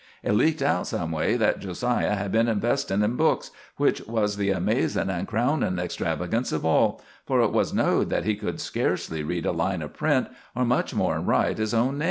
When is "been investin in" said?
2.31-3.17